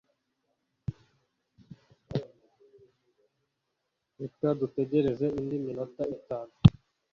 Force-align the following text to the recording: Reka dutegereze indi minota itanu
Reka 4.19 4.47
dutegereze 4.59 5.25
indi 5.39 5.55
minota 5.65 6.03
itanu 6.17 6.53